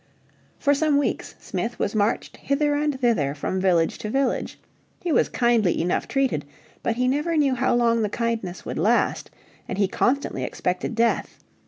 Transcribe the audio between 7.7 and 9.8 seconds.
long the kindness would last, and